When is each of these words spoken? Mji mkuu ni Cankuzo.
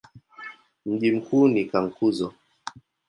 Mji 0.85 1.11
mkuu 1.11 1.47
ni 1.47 1.65
Cankuzo. 1.65 2.33